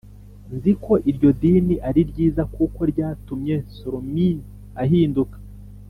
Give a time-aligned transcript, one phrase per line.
[0.55, 4.37] Nzi ko iryo dini ari ryiza kuko ryatumye sormin
[4.83, 5.37] ahinduka